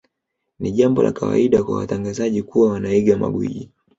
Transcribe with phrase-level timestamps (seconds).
[0.59, 3.71] Ni jambo la kawaida kwa watangazaji kuwa wanaiga magwiji